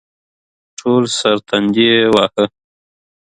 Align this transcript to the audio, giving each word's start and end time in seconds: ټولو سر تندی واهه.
ټولو 0.77 1.09
سر 1.19 1.35
تندی 1.47 1.89
واهه. 2.13 2.45